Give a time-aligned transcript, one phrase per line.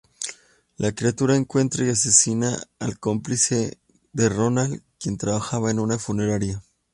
[0.77, 3.77] La criatura encuentra y asesina al cómplice
[4.13, 6.63] de Ronald, quien trabajaba en una funeraria.